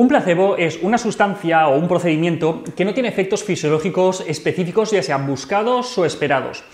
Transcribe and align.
Un 0.00 0.08
placebo 0.08 0.56
es 0.56 0.78
una 0.80 0.96
sustancia 0.96 1.68
o 1.68 1.76
un 1.76 1.86
procedimiento 1.86 2.64
que 2.74 2.86
no 2.86 2.94
tiene 2.94 3.10
efectos 3.10 3.44
fisiológicos 3.44 4.24
específicos 4.26 4.92
ya 4.92 5.02
sean 5.02 5.26
buscados 5.26 5.98
o 5.98 6.06
esperados. 6.06 6.64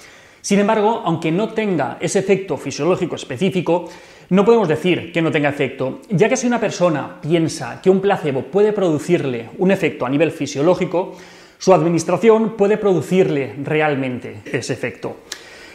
Sin 0.41 0.60
embargo, 0.60 1.03
aunque 1.04 1.33
no 1.33 1.49
tenga 1.49 1.97
ese 1.99 2.21
efecto 2.21 2.57
fisiológico 2.57 3.17
específico, 3.17 3.91
no 4.31 4.45
podemos 4.45 4.69
decir 4.69 5.11
que 5.11 5.23
no 5.23 5.33
tenga 5.33 5.49
efecto, 5.49 6.03
ya 6.09 6.29
que 6.29 6.37
si 6.37 6.47
una 6.47 6.61
persona 6.61 7.21
piensa 7.21 7.81
que 7.83 7.91
un 7.91 8.01
placebo 8.01 8.43
puede 8.43 8.73
producirle 8.73 9.51
un 9.58 9.72
efecto 9.72 10.06
a 10.06 10.08
nivel 10.08 10.31
fisiológico, 10.31 11.17
su 11.58 11.74
administración 11.74 12.51
puede 12.51 12.77
producirle 12.77 13.56
realmente 13.65 14.37
ese 14.45 14.72
efecto. 14.72 15.17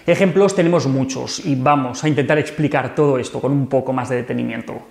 Ejemplos 0.08 0.56
tenemos 0.56 0.88
muchos 0.88 1.46
y 1.46 1.56
vamos 1.56 2.02
a 2.06 2.08
intentar 2.08 2.40
explicar 2.40 2.96
todo 2.96 3.20
esto 3.20 3.42
con 3.42 3.52
un 3.52 3.68
poco 3.68 3.92
más 3.92 4.08
de 4.08 4.16
detenimiento. 4.16 4.84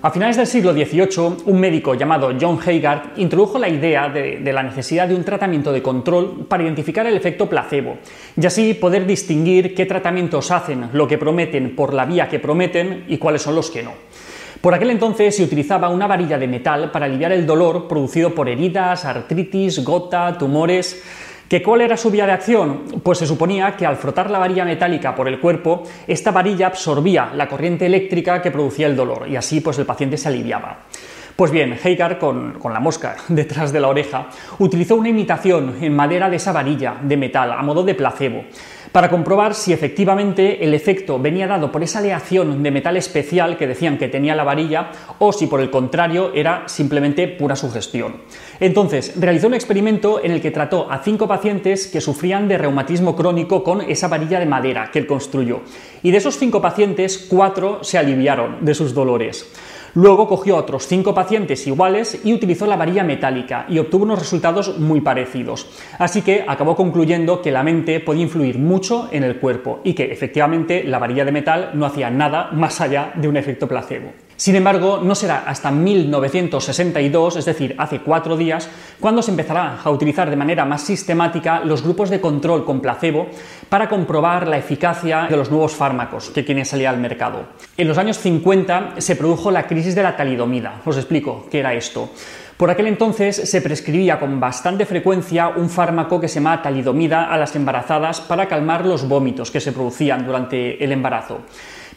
A 0.00 0.12
finales 0.12 0.36
del 0.36 0.46
siglo 0.46 0.72
XVIII, 0.72 1.42
un 1.46 1.58
médico 1.58 1.92
llamado 1.96 2.32
John 2.40 2.60
Heygart 2.64 3.18
introdujo 3.18 3.58
la 3.58 3.68
idea 3.68 4.08
de, 4.08 4.38
de, 4.38 4.52
la 4.52 4.62
necesidad 4.62 5.08
de 5.08 5.14
un 5.16 5.24
tratamiento 5.24 5.72
de 5.72 5.82
control 5.82 6.46
para 6.48 6.62
identificar 6.62 7.04
el 7.08 7.16
efecto 7.16 7.48
placebo 7.48 7.98
y 8.40 8.46
así 8.46 8.74
poder 8.74 9.06
distinguir 9.06 9.74
qué 9.74 9.86
tratamientos 9.86 10.52
hacen 10.52 10.90
lo 10.92 11.08
que 11.08 11.18
prometen 11.18 11.74
por 11.74 11.94
la 11.94 12.04
vía 12.04 12.28
que 12.28 12.38
prometen 12.38 13.06
y 13.08 13.18
cuáles 13.18 13.42
son 13.42 13.56
los 13.56 13.72
que 13.72 13.82
no. 13.82 13.90
Por 14.60 14.72
aquel 14.72 14.90
entonces 14.90 15.36
se 15.36 15.42
utilizaba 15.42 15.88
una 15.88 16.06
varilla 16.06 16.38
de 16.38 16.46
metal 16.46 16.92
para 16.92 17.06
aliviar 17.06 17.32
el 17.32 17.44
dolor 17.44 17.88
producido 17.88 18.32
por 18.34 18.48
heridas, 18.48 19.04
artritis, 19.04 19.84
gota, 19.84 20.38
tumores. 20.38 21.02
¿Que 21.48 21.62
¿Cuál 21.62 21.80
era 21.80 21.96
su 21.96 22.10
vía 22.10 22.26
de 22.26 22.32
acción? 22.32 23.00
Pues 23.02 23.18
se 23.18 23.26
suponía 23.26 23.74
que 23.74 23.86
al 23.86 23.96
frotar 23.96 24.30
la 24.30 24.38
varilla 24.38 24.66
metálica 24.66 25.14
por 25.14 25.28
el 25.28 25.40
cuerpo, 25.40 25.82
esta 26.06 26.30
varilla 26.30 26.66
absorbía 26.66 27.30
la 27.34 27.48
corriente 27.48 27.86
eléctrica 27.86 28.42
que 28.42 28.50
producía 28.50 28.86
el 28.86 28.94
dolor 28.94 29.26
y 29.26 29.36
así 29.36 29.62
pues 29.62 29.78
el 29.78 29.86
paciente 29.86 30.18
se 30.18 30.28
aliviaba. 30.28 30.80
Pues 31.38 31.52
bien, 31.52 31.78
Heikar, 31.84 32.18
con, 32.18 32.54
con, 32.54 32.72
la 32.72 32.80
mosca 32.80 33.14
detrás 33.28 33.72
de 33.72 33.78
la 33.78 33.86
oreja, 33.86 34.28
utilizó 34.58 34.96
una 34.96 35.10
imitación 35.10 35.76
en 35.80 35.94
madera 35.94 36.28
de 36.28 36.34
esa 36.34 36.50
varilla 36.50 36.96
de 37.00 37.16
metal 37.16 37.52
a 37.52 37.62
modo 37.62 37.84
de 37.84 37.94
placebo 37.94 38.42
para 38.92 39.10
comprobar 39.10 39.54
si 39.54 39.72
efectivamente 39.72 40.64
el 40.64 40.74
efecto 40.74 41.18
venía 41.18 41.46
dado 41.46 41.70
por 41.70 41.82
esa 41.82 41.98
aleación 41.98 42.62
de 42.62 42.70
metal 42.70 42.96
especial 42.96 43.56
que 43.56 43.66
decían 43.66 43.98
que 43.98 44.08
tenía 44.08 44.34
la 44.34 44.44
varilla 44.44 44.90
o 45.18 45.32
si 45.32 45.46
por 45.46 45.60
el 45.60 45.70
contrario 45.70 46.32
era 46.34 46.64
simplemente 46.66 47.28
pura 47.28 47.56
sugestión. 47.56 48.22
Entonces, 48.60 49.14
realizó 49.16 49.46
un 49.46 49.54
experimento 49.54 50.22
en 50.24 50.32
el 50.32 50.40
que 50.40 50.50
trató 50.50 50.90
a 50.90 51.02
cinco 51.02 51.28
pacientes 51.28 51.86
que 51.86 52.00
sufrían 52.00 52.48
de 52.48 52.58
reumatismo 52.58 53.14
crónico 53.14 53.62
con 53.62 53.82
esa 53.82 54.08
varilla 54.08 54.40
de 54.40 54.46
madera 54.46 54.90
que 54.90 55.00
él 55.00 55.06
construyó. 55.06 55.60
Y 56.02 56.10
de 56.10 56.18
esos 56.18 56.38
cinco 56.38 56.60
pacientes, 56.60 57.26
cuatro 57.28 57.84
se 57.84 57.98
aliviaron 57.98 58.64
de 58.64 58.74
sus 58.74 58.94
dolores. 58.94 59.46
Luego 59.94 60.28
cogió 60.28 60.56
a 60.56 60.60
otros 60.60 60.86
cinco 60.86 61.14
pacientes 61.14 61.66
iguales 61.66 62.20
y 62.24 62.32
utilizó 62.32 62.66
la 62.66 62.76
varilla 62.76 63.04
metálica 63.04 63.66
y 63.68 63.78
obtuvo 63.78 64.04
unos 64.04 64.18
resultados 64.18 64.78
muy 64.78 65.00
parecidos. 65.00 65.66
Así 65.98 66.22
que 66.22 66.44
acabó 66.46 66.76
concluyendo 66.76 67.42
que 67.42 67.50
la 67.50 67.62
mente 67.62 68.00
podía 68.00 68.22
influir 68.22 68.58
mucho 68.58 69.08
en 69.12 69.24
el 69.24 69.38
cuerpo 69.38 69.80
y 69.84 69.94
que 69.94 70.12
efectivamente 70.12 70.84
la 70.84 70.98
varilla 70.98 71.24
de 71.24 71.32
metal 71.32 71.70
no 71.74 71.86
hacía 71.86 72.10
nada 72.10 72.50
más 72.52 72.80
allá 72.80 73.12
de 73.14 73.28
un 73.28 73.36
efecto 73.36 73.66
placebo. 73.66 74.12
Sin 74.38 74.54
embargo, 74.54 75.00
no 75.02 75.16
será 75.16 75.42
hasta 75.48 75.72
1962, 75.72 77.38
es 77.38 77.44
decir, 77.44 77.74
hace 77.76 77.98
cuatro 77.98 78.36
días, 78.36 78.68
cuando 79.00 79.20
se 79.20 79.32
empezará 79.32 79.80
a 79.82 79.90
utilizar 79.90 80.30
de 80.30 80.36
manera 80.36 80.64
más 80.64 80.82
sistemática 80.82 81.58
los 81.64 81.82
grupos 81.82 82.08
de 82.08 82.20
control 82.20 82.64
con 82.64 82.80
placebo 82.80 83.26
para 83.68 83.88
comprobar 83.88 84.46
la 84.46 84.56
eficacia 84.56 85.26
de 85.28 85.36
los 85.36 85.50
nuevos 85.50 85.74
fármacos 85.74 86.30
que 86.30 86.44
quieren 86.44 86.64
salir 86.64 86.86
al 86.86 86.98
mercado. 86.98 87.46
En 87.76 87.88
los 87.88 87.98
años 87.98 88.18
50 88.18 88.94
se 88.98 89.16
produjo 89.16 89.50
la 89.50 89.66
crisis 89.66 89.96
de 89.96 90.04
la 90.04 90.16
talidomida. 90.16 90.82
Os 90.84 90.96
explico 90.96 91.46
qué 91.50 91.58
era 91.58 91.74
esto. 91.74 92.08
Por 92.56 92.70
aquel 92.70 92.86
entonces 92.86 93.34
se 93.34 93.60
prescribía 93.60 94.20
con 94.20 94.38
bastante 94.38 94.86
frecuencia 94.86 95.48
un 95.48 95.68
fármaco 95.68 96.20
que 96.20 96.28
se 96.28 96.36
llama 96.36 96.62
talidomida 96.62 97.24
a 97.24 97.36
las 97.38 97.56
embarazadas 97.56 98.20
para 98.20 98.46
calmar 98.46 98.86
los 98.86 99.08
vómitos 99.08 99.50
que 99.50 99.60
se 99.60 99.72
producían 99.72 100.24
durante 100.24 100.82
el 100.82 100.92
embarazo. 100.92 101.40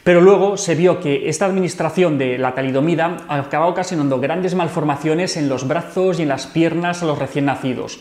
Pero 0.04 0.20
luego 0.20 0.56
se 0.56 0.74
vio 0.74 0.98
que 0.98 1.28
esta 1.28 1.46
administración 1.46 2.18
de 2.18 2.36
la 2.36 2.54
talidomida 2.54 3.18
acababa 3.28 3.70
ocasionando 3.70 4.18
grandes 4.18 4.54
malformaciones 4.56 5.36
en 5.36 5.48
los 5.48 5.68
brazos 5.68 6.18
y 6.18 6.22
en 6.22 6.28
las 6.28 6.48
piernas 6.48 7.02
a 7.02 7.06
los 7.06 7.18
recién 7.18 7.44
nacidos. 7.44 8.00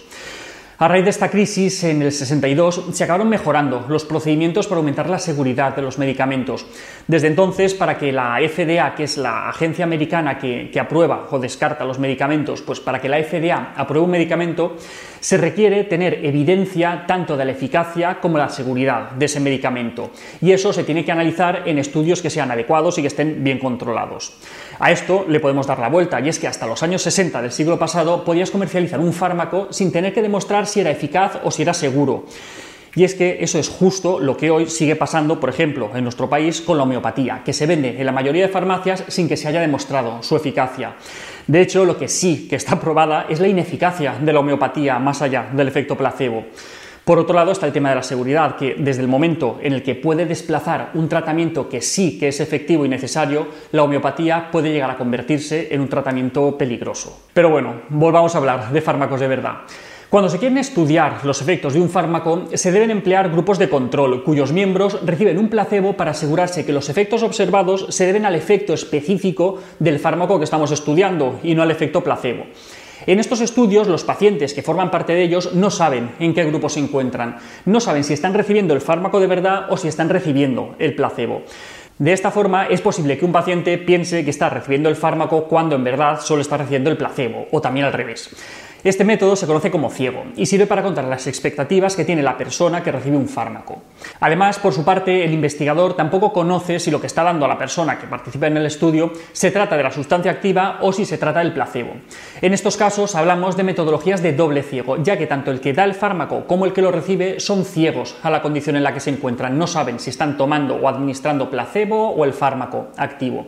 A 0.81 0.87
raíz 0.87 1.03
de 1.03 1.11
esta 1.11 1.29
crisis, 1.29 1.83
en 1.83 2.01
el 2.01 2.11
62, 2.11 2.85
se 2.91 3.03
acabaron 3.03 3.29
mejorando 3.29 3.85
los 3.87 4.03
procedimientos 4.03 4.65
para 4.65 4.79
aumentar 4.79 5.07
la 5.11 5.19
seguridad 5.19 5.75
de 5.75 5.83
los 5.83 5.99
medicamentos. 5.99 6.65
Desde 7.05 7.27
entonces, 7.27 7.75
para 7.75 7.99
que 7.99 8.11
la 8.11 8.39
FDA, 8.39 8.95
que 8.95 9.03
es 9.03 9.15
la 9.17 9.47
agencia 9.47 9.85
americana 9.85 10.39
que, 10.39 10.71
que 10.73 10.79
aprueba 10.79 11.27
o 11.29 11.37
descarta 11.37 11.85
los 11.85 11.99
medicamentos, 11.99 12.63
pues 12.63 12.79
para 12.79 12.99
que 12.99 13.09
la 13.09 13.21
FDA 13.21 13.73
apruebe 13.75 14.05
un 14.05 14.09
medicamento, 14.09 14.75
se 15.19 15.37
requiere 15.37 15.83
tener 15.83 16.25
evidencia 16.25 17.05
tanto 17.05 17.37
de 17.37 17.45
la 17.45 17.51
eficacia 17.51 18.19
como 18.19 18.37
de 18.37 18.45
la 18.45 18.49
seguridad 18.49 19.11
de 19.11 19.25
ese 19.25 19.39
medicamento. 19.39 20.09
Y 20.41 20.51
eso 20.51 20.73
se 20.73 20.83
tiene 20.83 21.05
que 21.05 21.11
analizar 21.11 21.61
en 21.67 21.77
estudios 21.77 22.23
que 22.23 22.31
sean 22.31 22.49
adecuados 22.49 22.97
y 22.97 23.01
que 23.01 23.07
estén 23.07 23.43
bien 23.43 23.59
controlados. 23.59 24.33
A 24.79 24.91
esto 24.91 25.25
le 25.29 25.39
podemos 25.39 25.67
dar 25.67 25.77
la 25.77 25.89
vuelta, 25.89 26.19
y 26.19 26.29
es 26.29 26.39
que 26.39 26.47
hasta 26.47 26.65
los 26.65 26.81
años 26.81 27.03
60 27.03 27.39
del 27.39 27.51
siglo 27.51 27.77
pasado 27.77 28.25
podías 28.25 28.49
comercializar 28.49 28.99
un 28.99 29.13
fármaco 29.13 29.67
sin 29.69 29.91
tener 29.91 30.11
que 30.11 30.23
demostrar 30.23 30.65
si 30.71 30.79
era 30.79 30.89
eficaz 30.89 31.39
o 31.43 31.51
si 31.51 31.61
era 31.61 31.73
seguro. 31.73 32.25
Y 32.93 33.05
es 33.05 33.15
que 33.15 33.37
eso 33.39 33.57
es 33.57 33.69
justo 33.69 34.19
lo 34.19 34.35
que 34.35 34.51
hoy 34.51 34.67
sigue 34.67 34.97
pasando, 34.97 35.39
por 35.39 35.49
ejemplo, 35.49 35.91
en 35.95 36.03
nuestro 36.03 36.29
país 36.29 36.59
con 36.59 36.77
la 36.77 36.83
homeopatía, 36.83 37.41
que 37.45 37.53
se 37.53 37.65
vende 37.65 37.95
en 37.97 38.05
la 38.05 38.11
mayoría 38.11 38.45
de 38.45 38.51
farmacias 38.51 39.05
sin 39.07 39.29
que 39.29 39.37
se 39.37 39.47
haya 39.47 39.61
demostrado 39.61 40.21
su 40.23 40.35
eficacia. 40.35 40.95
De 41.47 41.61
hecho, 41.61 41.85
lo 41.85 41.97
que 41.97 42.09
sí 42.09 42.47
que 42.49 42.57
está 42.57 42.79
probada 42.79 43.27
es 43.29 43.39
la 43.39 43.47
ineficacia 43.47 44.15
de 44.19 44.33
la 44.33 44.41
homeopatía 44.41 44.99
más 44.99 45.21
allá 45.21 45.49
del 45.53 45.69
efecto 45.69 45.95
placebo. 45.95 46.45
Por 47.05 47.17
otro 47.17 47.33
lado 47.33 47.51
está 47.51 47.65
el 47.65 47.73
tema 47.73 47.89
de 47.89 47.95
la 47.95 48.03
seguridad, 48.03 48.57
que 48.57 48.75
desde 48.77 49.01
el 49.01 49.07
momento 49.07 49.57
en 49.61 49.73
el 49.73 49.81
que 49.81 49.95
puede 49.95 50.25
desplazar 50.25 50.91
un 50.93 51.09
tratamiento 51.09 51.67
que 51.67 51.81
sí 51.81 52.19
que 52.19 52.27
es 52.27 52.39
efectivo 52.39 52.85
y 52.85 52.89
necesario, 52.89 53.47
la 53.71 53.83
homeopatía 53.83 54.51
puede 54.51 54.71
llegar 54.71 54.91
a 54.91 54.97
convertirse 54.97 55.73
en 55.73 55.81
un 55.81 55.87
tratamiento 55.87 56.57
peligroso. 56.57 57.23
Pero 57.33 57.49
bueno, 57.49 57.81
volvamos 57.89 58.35
a 58.35 58.37
hablar 58.37 58.71
de 58.71 58.81
fármacos 58.81 59.19
de 59.19 59.27
verdad. 59.27 59.61
Cuando 60.11 60.29
se 60.29 60.39
quieren 60.39 60.57
estudiar 60.57 61.23
los 61.23 61.41
efectos 61.41 61.73
de 61.73 61.79
un 61.79 61.89
fármaco, 61.89 62.43
se 62.53 62.73
deben 62.73 62.91
emplear 62.91 63.31
grupos 63.31 63.57
de 63.57 63.69
control, 63.69 64.25
cuyos 64.25 64.51
miembros 64.51 64.99
reciben 65.05 65.37
un 65.37 65.47
placebo 65.47 65.93
para 65.93 66.11
asegurarse 66.11 66.65
que 66.65 66.73
los 66.73 66.89
efectos 66.89 67.23
observados 67.23 67.85
se 67.91 68.05
deben 68.05 68.25
al 68.25 68.35
efecto 68.35 68.73
específico 68.73 69.59
del 69.79 69.99
fármaco 69.99 70.37
que 70.37 70.43
estamos 70.43 70.71
estudiando 70.71 71.39
y 71.43 71.55
no 71.55 71.61
al 71.63 71.71
efecto 71.71 72.03
placebo. 72.03 72.43
En 73.07 73.21
estos 73.21 73.39
estudios, 73.39 73.87
los 73.87 74.03
pacientes 74.03 74.53
que 74.53 74.61
forman 74.61 74.91
parte 74.91 75.13
de 75.13 75.23
ellos 75.23 75.53
no 75.53 75.71
saben 75.71 76.11
en 76.19 76.33
qué 76.33 76.43
grupo 76.43 76.67
se 76.67 76.81
encuentran, 76.81 77.37
no 77.63 77.79
saben 77.79 78.03
si 78.03 78.11
están 78.11 78.33
recibiendo 78.33 78.73
el 78.73 78.81
fármaco 78.81 79.21
de 79.21 79.27
verdad 79.27 79.67
o 79.69 79.77
si 79.77 79.87
están 79.87 80.09
recibiendo 80.09 80.75
el 80.77 80.93
placebo. 80.93 81.43
De 82.01 82.13
esta 82.13 82.31
forma 82.31 82.65
es 82.65 82.81
posible 82.81 83.17
que 83.17 83.25
un 83.25 83.31
paciente 83.31 83.77
piense 83.77 84.25
que 84.25 84.31
está 84.31 84.49
recibiendo 84.49 84.89
el 84.89 84.95
fármaco 84.95 85.43
cuando 85.45 85.75
en 85.75 85.83
verdad 85.83 86.19
solo 86.19 86.41
está 86.41 86.57
recibiendo 86.57 86.89
el 86.89 86.97
placebo, 86.97 87.47
o 87.51 87.61
también 87.61 87.85
al 87.85 87.93
revés. 87.93 88.35
Este 88.83 89.03
método 89.03 89.35
se 89.35 89.45
conoce 89.45 89.69
como 89.69 89.91
ciego 89.91 90.23
y 90.35 90.47
sirve 90.47 90.65
para 90.65 90.81
contar 90.81 91.03
las 91.03 91.27
expectativas 91.27 91.95
que 91.95 92.03
tiene 92.03 92.23
la 92.23 92.35
persona 92.35 92.81
que 92.81 92.91
recibe 92.91 93.15
un 93.15 93.27
fármaco. 93.27 93.83
Además, 94.19 94.57
por 94.57 94.73
su 94.73 94.83
parte, 94.83 95.23
el 95.23 95.33
investigador 95.33 95.93
tampoco 95.93 96.33
conoce 96.33 96.79
si 96.79 96.89
lo 96.89 96.99
que 96.99 97.05
está 97.05 97.21
dando 97.21 97.45
a 97.45 97.47
la 97.47 97.59
persona 97.59 97.99
que 97.99 98.07
participa 98.07 98.47
en 98.47 98.57
el 98.57 98.65
estudio 98.65 99.13
se 99.33 99.51
trata 99.51 99.77
de 99.77 99.83
la 99.83 99.91
sustancia 99.91 100.31
activa 100.31 100.79
o 100.81 100.91
si 100.93 101.05
se 101.05 101.19
trata 101.19 101.41
del 101.41 101.53
placebo. 101.53 101.91
En 102.41 102.53
estos 102.53 102.75
casos 102.75 103.13
hablamos 103.13 103.55
de 103.55 103.63
metodologías 103.63 104.23
de 104.23 104.33
doble 104.33 104.63
ciego, 104.63 104.97
ya 104.97 105.15
que 105.15 105.27
tanto 105.27 105.51
el 105.51 105.61
que 105.61 105.73
da 105.73 105.83
el 105.83 105.93
fármaco 105.93 106.47
como 106.47 106.65
el 106.65 106.73
que 106.73 106.81
lo 106.81 106.91
recibe 106.91 107.39
son 107.39 107.65
ciegos 107.65 108.15
a 108.23 108.31
la 108.31 108.41
condición 108.41 108.77
en 108.77 108.83
la 108.83 108.95
que 108.95 108.99
se 108.99 109.11
encuentran, 109.11 109.59
no 109.59 109.67
saben 109.67 109.99
si 109.99 110.09
están 110.09 110.37
tomando 110.37 110.77
o 110.77 110.87
administrando 110.87 111.51
placebo 111.51 112.09
o 112.09 112.25
el 112.25 112.33
fármaco 112.33 112.87
activo 112.97 113.45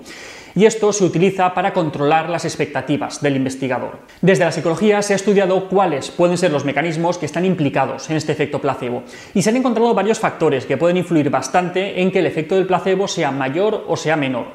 y 0.55 0.65
esto 0.65 0.93
se 0.93 1.03
utiliza 1.03 1.53
para 1.53 1.73
controlar 1.73 2.29
las 2.29 2.45
expectativas 2.45 3.21
del 3.21 3.35
investigador. 3.35 3.99
Desde 4.21 4.45
la 4.45 4.51
psicología 4.51 5.01
se 5.01 5.13
ha 5.13 5.15
estudiado 5.15 5.67
cuáles 5.67 6.11
pueden 6.11 6.37
ser 6.37 6.51
los 6.51 6.65
mecanismos 6.65 7.17
que 7.17 7.25
están 7.25 7.45
implicados 7.45 8.09
en 8.09 8.17
este 8.17 8.31
efecto 8.31 8.61
placebo 8.61 9.03
y 9.33 9.41
se 9.41 9.49
han 9.49 9.57
encontrado 9.57 9.93
varios 9.93 10.19
factores 10.19 10.65
que 10.65 10.77
pueden 10.77 10.97
influir 10.97 11.29
bastante 11.29 12.01
en 12.01 12.11
que 12.11 12.19
el 12.19 12.27
efecto 12.27 12.55
del 12.55 12.67
placebo 12.67 13.07
sea 13.07 13.31
mayor 13.31 13.85
o 13.87 13.97
sea 13.97 14.15
menor. 14.15 14.45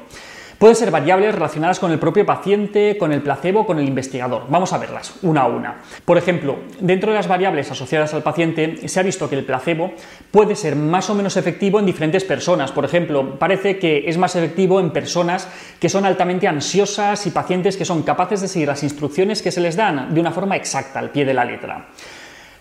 Pueden 0.59 0.75
ser 0.75 0.91
variables 0.91 1.33
relacionadas 1.33 1.79
con 1.79 1.89
el 1.93 1.99
propio 1.99 2.25
paciente, 2.25 2.97
con 2.97 3.13
el 3.13 3.21
placebo, 3.21 3.65
con 3.65 3.79
el 3.79 3.87
investigador. 3.87 4.43
Vamos 4.49 4.73
a 4.73 4.77
verlas 4.77 5.13
una 5.21 5.43
a 5.43 5.47
una. 5.47 5.77
Por 6.03 6.17
ejemplo, 6.17 6.57
dentro 6.81 7.11
de 7.11 7.15
las 7.15 7.29
variables 7.29 7.71
asociadas 7.71 8.13
al 8.13 8.23
paciente 8.23 8.89
se 8.89 8.99
ha 8.99 9.03
visto 9.03 9.29
que 9.29 9.37
el 9.37 9.45
placebo 9.45 9.93
puede 10.31 10.57
ser 10.57 10.75
más 10.75 11.09
o 11.09 11.15
menos 11.15 11.37
efectivo 11.37 11.79
en 11.79 11.85
diferentes 11.85 12.25
personas. 12.25 12.73
Por 12.73 12.83
ejemplo, 12.83 13.39
parece 13.39 13.79
que 13.79 14.09
es 14.09 14.17
más 14.17 14.35
efectivo 14.35 14.81
en 14.81 14.91
personas 14.91 15.47
que 15.79 15.87
son 15.87 16.03
altamente 16.03 16.45
ansiosas 16.45 17.25
y 17.25 17.31
pacientes 17.31 17.77
que 17.77 17.85
son 17.85 18.03
capaces 18.03 18.41
de 18.41 18.49
seguir 18.49 18.67
las 18.67 18.83
instrucciones 18.83 19.41
que 19.41 19.51
se 19.51 19.61
les 19.61 19.77
dan 19.77 20.13
de 20.13 20.19
una 20.19 20.33
forma 20.33 20.57
exacta, 20.57 20.99
al 20.99 21.11
pie 21.11 21.23
de 21.23 21.33
la 21.33 21.45
letra. 21.45 21.87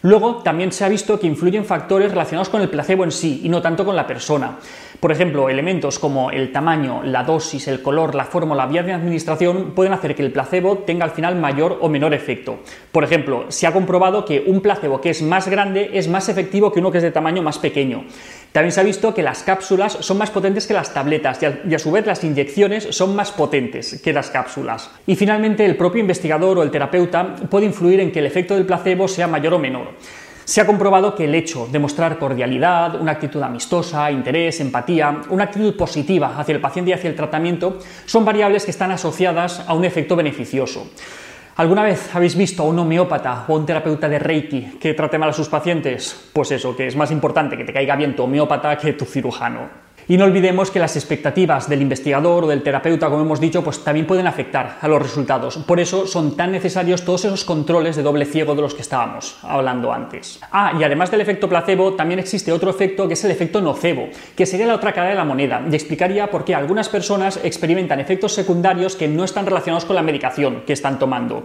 Luego, 0.03 0.37
también 0.45 0.71
se 0.71 0.85
ha 0.85 0.89
visto 0.89 1.19
que 1.19 1.27
influyen 1.27 1.65
factores 1.65 2.13
relacionados 2.13 2.49
con 2.49 2.63
el 2.63 2.71
placebo 2.71 3.03
en 3.03 3.11
sí 3.11 3.41
y 3.43 3.49
no 3.49 3.61
tanto 3.61 3.85
con 3.85 3.97
la 3.97 4.07
persona. 4.07 4.59
Por 5.01 5.13
ejemplo, 5.13 5.49
elementos 5.49 6.01
como 6.01 6.33
el 6.33 6.51
tamaño, 6.51 7.03
la 7.05 7.23
dosis, 7.23 7.69
el 7.69 7.83
color, 7.83 8.17
la 8.17 8.25
fórmula, 8.25 8.67
vía 8.67 8.83
de 8.83 8.93
administración 8.93 9.71
pueden 9.73 9.93
hacer 9.93 10.17
que 10.17 10.23
el 10.23 10.33
placebo 10.33 10.79
tenga 10.79 11.05
al 11.05 11.13
final 11.13 11.37
mayor 11.37 11.79
o 11.81 11.89
menor 11.89 12.15
efecto. 12.15 12.59
Por 12.91 13.05
ejemplo, 13.05 13.47
se 13.49 13.69
ha 13.69 13.73
comprobado 13.73 14.25
que 14.25 14.43
un 14.47 14.61
placebo 14.61 15.01
que 15.01 15.11
es 15.11 15.23
más 15.23 15.47
grande 15.47 15.91
es 15.93 16.09
más 16.09 16.29
efectivo 16.29 16.73
que 16.73 16.81
uno 16.81 16.91
que 16.91 16.99
es 16.99 17.05
de 17.05 17.13
tamaño 17.13 17.43
más 17.43 17.61
pequeño. 17.61 18.07
También 18.51 18.73
se 18.73 18.81
ha 18.81 18.85
visto 18.85 19.15
que 19.15 19.23
las 19.23 19.45
cápsulas 19.45 19.99
son 20.01 20.19
más 20.19 20.33
potentes 20.33 20.67
que 20.67 20.75
las 20.75 20.93
tabletas 20.93 21.39
y 21.43 21.75
a, 21.75 21.79
su 21.79 21.93
vez 21.93 22.05
las 22.05 22.25
inyecciones 22.25 22.89
son 22.91 23.15
más 23.15 23.31
potentes 23.31 24.01
que 24.03 24.13
las 24.13 24.31
cápsulas. 24.31 24.91
Y 25.07 25.15
finalmente 25.15 25.65
el 25.65 25.77
propio 25.77 26.01
investigador 26.01 26.59
o 26.59 26.63
el 26.65 26.73
terapeuta 26.73 27.37
puede 27.49 27.67
influir 27.67 28.01
en 28.01 28.11
que 28.11 28.19
el 28.19 28.27
efecto 28.27 28.55
del 28.55 28.67
placebo 28.67 29.07
sea 29.07 29.29
mayor 29.29 29.55
o 29.55 29.59
menor. 29.61 29.93
Se 30.49 30.63
ha 30.63 30.67
comprobado 30.67 31.15
que 31.15 31.25
el 31.25 31.35
hecho 31.35 31.69
de 31.71 31.79
mostrar 31.79 32.19
cordialidad, 32.19 32.99
una 32.99 33.13
actitud 33.13 33.43
amistosa, 33.43 34.11
interés, 34.11 34.61
empatía, 34.61 35.21
una 35.29 35.45
actitud 35.45 35.77
positiva 35.77 36.39
hacia 36.39 36.55
el 36.55 36.61
paciente 36.63 36.91
y 36.91 36.95
hacia 36.95 37.11
el 37.11 37.17
tratamiento 37.17 37.79
son 38.07 38.25
variables 38.25 38.65
que 38.65 38.71
están 38.71 38.91
asociadas 38.91 39.63
a 39.69 39.75
un 39.75 39.85
efecto 39.85 40.17
beneficioso. 40.17 40.89
¿Alguna 41.57 41.83
vez 41.83 42.15
habéis 42.17 42.35
visto 42.35 42.63
a 42.63 42.67
un 42.67 42.79
homeópata 42.79 43.45
o 43.47 43.57
un 43.57 43.67
terapeuta 43.67 44.09
de 44.09 44.19
Reiki 44.19 44.79
que 44.81 44.95
trate 44.95 45.19
mal 45.19 45.29
a 45.29 45.35
sus 45.35 45.51
pacientes? 45.51 46.31
Pues 46.33 46.51
eso, 46.51 46.75
que 46.75 46.87
es 46.87 46.97
más 46.97 47.11
importante 47.11 47.59
que 47.59 47.65
te 47.65 47.75
caiga 47.75 47.95
bien 47.95 48.17
tu 48.17 48.23
homeópata 48.23 48.79
que 48.79 48.95
tu 48.95 49.05
cirujano. 49.05 49.88
Y 50.11 50.17
no 50.17 50.25
olvidemos 50.25 50.71
que 50.71 50.79
las 50.79 50.97
expectativas 50.97 51.69
del 51.69 51.83
investigador 51.83 52.45
o 52.45 52.47
del 52.47 52.63
terapeuta, 52.63 53.11
como 53.11 53.21
hemos 53.21 53.41
dicho, 53.41 53.63
pues 53.63 53.85
también 53.85 54.07
pueden 54.07 54.27
afectar 54.27 54.79
a 54.81 54.89
los 54.89 55.03
resultados. 55.03 55.59
Por 55.59 55.81
eso 55.81 56.07
son 56.07 56.35
tan 56.35 56.51
necesarios 56.51 57.05
todos 57.05 57.27
esos 57.27 57.45
controles 57.45 57.95
de 57.95 58.03
doble 58.03 58.25
ciego 58.25 58.55
de 58.55 58.63
los 58.63 58.73
que 58.75 58.81
estábamos 58.81 59.37
hablando 59.43 59.93
antes. 59.93 60.41
Ah, 60.51 60.73
y 60.81 60.83
además 60.83 61.11
del 61.11 61.21
efecto 61.21 61.47
placebo, 61.47 61.93
también 61.93 62.21
existe 62.21 62.53
otro 62.53 62.71
efecto 62.71 63.07
que 63.07 63.13
es 63.13 63.25
el 63.25 63.33
efecto 63.33 63.61
nocebo, 63.61 64.09
que 64.35 64.47
sería 64.47 64.67
la 64.67 64.77
otra 64.77 64.95
cara 64.95 65.11
de 65.11 65.15
la 65.15 65.25
moneda, 65.25 65.63
y 65.71 65.75
explicaría 65.75 66.31
por 66.31 66.43
qué 66.43 66.55
algunas 66.55 66.89
personas 66.89 67.39
experimentan 67.43 68.01
efectos 68.01 68.33
secundarios 68.33 68.97
que 68.97 69.09
no 69.09 69.25
están 69.25 69.45
relacionados 69.45 69.85
con 69.85 69.95
la 69.95 70.03
medicación 70.03 70.63
que 70.67 70.73
están 70.73 70.99
tomando. 70.99 71.45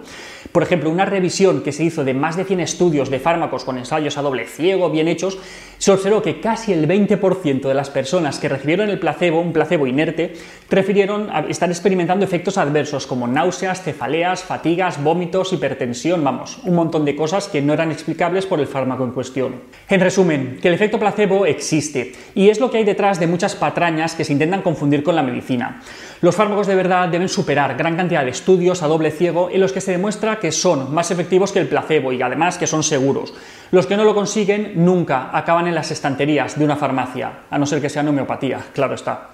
Por 0.53 0.63
ejemplo, 0.63 0.89
una 0.89 1.03
revisión 1.03 1.63
que 1.63 1.73
se 1.73 1.83
hizo 1.83 2.05
de 2.05 2.13
más 2.13 2.37
de 2.37 2.45
100 2.45 2.61
estudios 2.61 3.09
de 3.09 3.19
fármacos 3.19 3.65
con 3.65 3.77
ensayos 3.77 4.17
a 4.17 4.21
doble 4.21 4.47
ciego 4.47 4.89
bien 4.89 5.09
hechos, 5.09 5.37
se 5.79 5.91
observó 5.91 6.21
que 6.21 6.39
casi 6.39 6.71
el 6.71 6.87
20% 6.87 7.67
de 7.67 7.73
las 7.73 7.89
personas 7.89 8.39
que 8.39 8.52
recibieron 8.53 8.89
el 8.89 8.99
placebo, 8.99 9.41
un 9.41 9.51
placebo 9.51 9.87
inerte, 9.87 10.33
refirieron 10.69 11.29
a 11.31 11.41
estar 11.41 11.69
experimentando 11.69 12.23
efectos 12.23 12.57
adversos 12.57 13.07
como 13.07 13.27
náuseas, 13.27 13.81
cefaleas, 13.81 14.43
fatigas, 14.43 15.03
vómitos, 15.03 15.51
hipertensión, 15.53 16.23
vamos, 16.23 16.59
un 16.63 16.75
montón 16.75 17.03
de 17.03 17.15
cosas 17.15 17.47
que 17.47 17.61
no 17.61 17.73
eran 17.73 17.91
explicables 17.91 18.45
por 18.45 18.59
el 18.59 18.67
fármaco 18.67 19.03
en 19.03 19.11
cuestión. 19.11 19.55
En 19.89 19.99
resumen, 19.99 20.59
que 20.61 20.67
el 20.67 20.75
efecto 20.75 20.99
placebo 20.99 21.45
existe 21.45 22.13
y 22.35 22.49
es 22.49 22.59
lo 22.59 22.69
que 22.69 22.77
hay 22.77 22.83
detrás 22.83 23.19
de 23.19 23.27
muchas 23.27 23.55
patrañas 23.55 24.15
que 24.15 24.23
se 24.23 24.33
intentan 24.33 24.61
confundir 24.61 25.03
con 25.03 25.15
la 25.15 25.23
medicina. 25.23 25.81
Los 26.21 26.35
fármacos 26.35 26.67
de 26.67 26.75
verdad 26.75 27.09
deben 27.09 27.29
superar 27.29 27.75
gran 27.75 27.97
cantidad 27.97 28.23
de 28.23 28.31
estudios 28.31 28.83
a 28.83 28.87
doble 28.87 29.11
ciego 29.11 29.49
en 29.51 29.59
los 29.59 29.73
que 29.73 29.81
se 29.81 29.91
demuestra 29.91 30.39
que 30.39 30.51
son 30.51 30.93
más 30.93 31.11
efectivos 31.11 31.51
que 31.51 31.59
el 31.59 31.67
placebo 31.67 32.13
y 32.13 32.21
además 32.21 32.57
que 32.57 32.67
son 32.67 32.83
seguros. 32.83 33.33
Los 33.71 33.87
que 33.87 33.97
no 33.97 34.03
lo 34.03 34.13
consiguen 34.13 34.73
nunca 34.75 35.35
acaban 35.35 35.67
en 35.67 35.75
las 35.75 35.91
estanterías 35.91 36.57
de 36.57 36.63
una 36.63 36.75
farmacia, 36.75 37.39
a 37.49 37.57
no 37.57 37.65
ser 37.65 37.81
que 37.81 37.89
sea 37.89 38.03
homeopatía, 38.03 38.42
claro 38.73 38.95
está. 38.95 39.29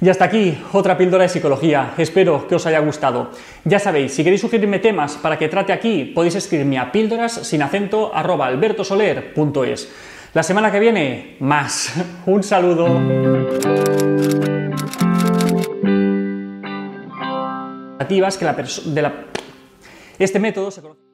Y 0.00 0.08
hasta 0.08 0.24
aquí 0.24 0.58
otra 0.72 0.98
píldora 0.98 1.22
de 1.22 1.28
psicología. 1.28 1.94
Espero 1.96 2.48
que 2.48 2.56
os 2.56 2.66
haya 2.66 2.80
gustado. 2.80 3.30
Ya 3.64 3.78
sabéis, 3.78 4.12
si 4.12 4.24
queréis 4.24 4.40
sugerirme 4.40 4.80
temas 4.80 5.16
para 5.16 5.38
que 5.38 5.48
trate 5.48 5.72
aquí, 5.72 6.06
podéis 6.12 6.34
escribirme 6.34 6.78
a 6.78 6.90
píldoras 6.90 7.32
sin 7.32 7.62
acento 7.62 8.10
arroba 8.12 8.46
albertosoler.es. 8.46 9.88
La 10.34 10.42
semana 10.42 10.72
que 10.72 10.80
viene, 10.80 11.36
más. 11.38 11.92
Un 12.26 12.42
saludo. 12.42 13.00
que 18.38 18.44
la 18.44 18.54
de. 18.54 19.12
Este 20.18 20.38
método 20.38 20.70
se 20.70 20.82
conoce 20.82 21.11